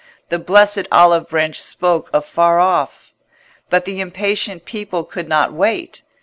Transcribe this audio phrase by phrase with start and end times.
[0.29, 3.13] The blessed olive branch spoke afar off.
[3.69, 6.01] But the impatient people could not wait.